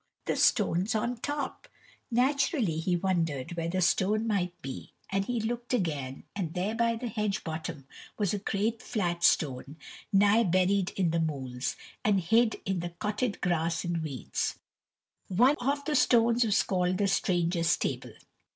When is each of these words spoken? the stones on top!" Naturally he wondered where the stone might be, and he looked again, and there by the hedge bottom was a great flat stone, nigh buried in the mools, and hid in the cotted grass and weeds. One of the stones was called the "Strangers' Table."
the 0.25 0.35
stones 0.35 0.95
on 0.95 1.15
top!" 1.17 1.67
Naturally 2.09 2.79
he 2.79 2.95
wondered 2.95 3.51
where 3.55 3.67
the 3.69 3.81
stone 3.83 4.25
might 4.25 4.59
be, 4.63 4.93
and 5.11 5.25
he 5.25 5.39
looked 5.39 5.75
again, 5.75 6.23
and 6.35 6.55
there 6.55 6.73
by 6.73 6.95
the 6.95 7.07
hedge 7.07 7.43
bottom 7.43 7.85
was 8.17 8.33
a 8.33 8.39
great 8.39 8.81
flat 8.81 9.23
stone, 9.23 9.75
nigh 10.11 10.41
buried 10.43 10.89
in 10.95 11.11
the 11.11 11.19
mools, 11.19 11.75
and 12.03 12.19
hid 12.21 12.59
in 12.65 12.79
the 12.79 12.89
cotted 12.89 13.41
grass 13.41 13.83
and 13.85 14.01
weeds. 14.01 14.57
One 15.27 15.55
of 15.61 15.85
the 15.85 15.93
stones 15.93 16.43
was 16.43 16.63
called 16.63 16.97
the 16.97 17.07
"Strangers' 17.07 17.77
Table." 17.77 18.13